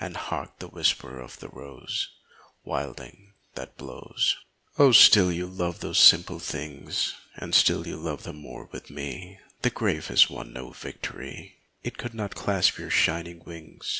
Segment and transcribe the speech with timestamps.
[0.00, 2.08] And hark the whisper of the rose
[2.64, 4.38] Wilding that blows.
[4.78, 9.38] Oh, still you love those simple things, And still you love them more with me;
[9.60, 13.94] The grave has won no victory; It could not clasp your shining wings.